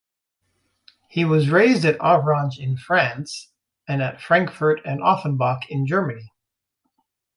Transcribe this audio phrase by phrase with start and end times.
[1.09, 3.49] He was raised at Avranches in France,
[3.87, 6.31] and at Frankfurt and Offenbach in Germany.